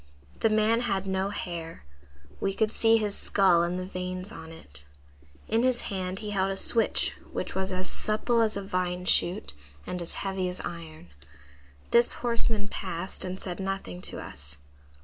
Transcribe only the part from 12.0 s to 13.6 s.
horseman passed and said